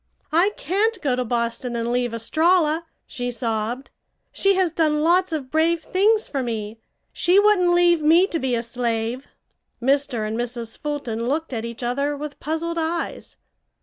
[0.31, 3.91] "I can't go to Boston and leave Estralla!" she sobbed.
[4.31, 6.79] "She has done lots of brave things for me.
[7.13, 9.27] She wouldn't leave me to be a slave."
[9.79, 10.27] Mr.
[10.27, 10.75] and Mrs.
[10.75, 13.37] Fulton looked at each other with puzzled eyes.